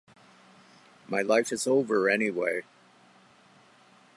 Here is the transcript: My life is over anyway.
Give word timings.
My 1.07 1.21
life 1.21 1.51
is 1.51 1.67
over 1.67 2.09
anyway. 2.09 2.61